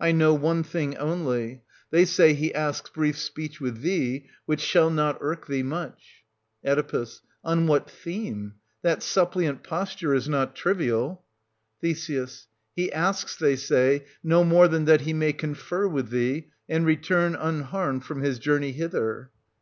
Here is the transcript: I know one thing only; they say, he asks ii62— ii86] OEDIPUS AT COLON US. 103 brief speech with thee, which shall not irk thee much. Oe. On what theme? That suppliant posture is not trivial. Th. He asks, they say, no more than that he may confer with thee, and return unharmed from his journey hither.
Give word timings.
I 0.00 0.10
know 0.10 0.32
one 0.32 0.62
thing 0.62 0.96
only; 0.96 1.60
they 1.90 2.06
say, 2.06 2.32
he 2.32 2.54
asks 2.54 2.88
ii62— 2.88 2.92
ii86] 2.92 2.96
OEDIPUS 2.96 2.96
AT 2.96 2.96
COLON 2.96 2.96
US. 2.96 2.96
103 2.96 3.00
brief 3.02 3.18
speech 3.18 3.60
with 3.60 3.80
thee, 3.82 4.26
which 4.46 4.60
shall 4.62 4.88
not 4.90 5.18
irk 5.20 5.46
thee 5.46 5.62
much. 5.62 6.24
Oe. 6.64 7.06
On 7.44 7.66
what 7.66 7.90
theme? 7.90 8.54
That 8.80 9.02
suppliant 9.02 9.62
posture 9.62 10.14
is 10.14 10.30
not 10.30 10.56
trivial. 10.56 11.24
Th. 11.82 12.10
He 12.74 12.90
asks, 12.90 13.36
they 13.36 13.56
say, 13.56 14.06
no 14.24 14.44
more 14.44 14.66
than 14.68 14.86
that 14.86 15.02
he 15.02 15.12
may 15.12 15.34
confer 15.34 15.86
with 15.86 16.08
thee, 16.08 16.46
and 16.66 16.86
return 16.86 17.34
unharmed 17.34 18.06
from 18.06 18.22
his 18.22 18.38
journey 18.38 18.72
hither. 18.72 19.30